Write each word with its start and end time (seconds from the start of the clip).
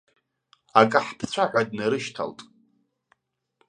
Акаҳԥцәа 0.79 1.43
ҳәа 1.51 1.61
днарышьҭалт. 1.69 2.39